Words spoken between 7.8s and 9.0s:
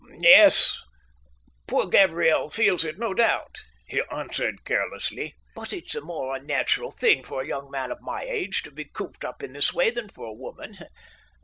of my age to be